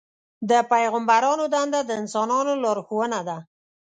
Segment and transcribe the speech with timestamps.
[0.49, 3.37] د پیغمبرانو دنده د انسانانو لارښوونه ده.